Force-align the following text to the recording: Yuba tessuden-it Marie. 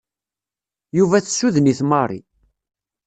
Yuba 0.97 1.17
tessuden-it 1.25 1.81
Marie. 1.89 2.25